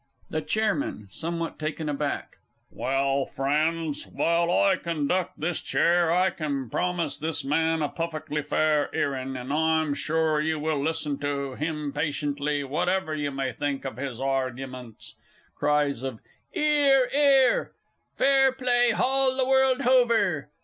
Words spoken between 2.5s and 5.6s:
Well, Friends, while I conduct this